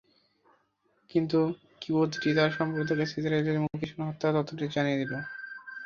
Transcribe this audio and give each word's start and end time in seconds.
কিন্তু 1.09 1.39
কিবতীটি 1.81 2.29
তার 2.37 2.49
সম্প্রদায়ের 2.57 2.99
কাছে 3.01 3.15
ইসরাঈলীর 3.19 3.63
মুখে 3.63 3.85
শোনা 3.87 4.05
হত্যা 4.09 4.27
তথ্যটি 4.37 4.65
জানিয়ে 4.75 4.99
দিল। 5.01 5.13